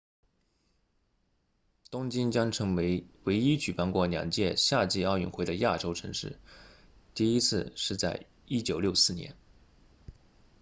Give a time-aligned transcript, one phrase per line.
[1.91, 6.39] 东京将成为唯一举办过两届夏季奥运会的亚洲城市
[7.13, 9.35] 第一次是在1964年